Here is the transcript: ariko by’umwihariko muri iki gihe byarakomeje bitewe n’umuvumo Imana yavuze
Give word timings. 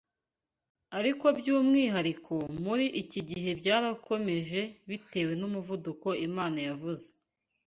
ariko 0.99 1.25
by’umwihariko 1.37 2.33
muri 2.63 2.85
iki 3.01 3.19
gihe 3.29 3.49
byarakomeje 3.59 4.61
bitewe 4.89 5.33
n’umuvumo 5.39 6.11
Imana 6.27 6.59
yavuze 6.69 7.07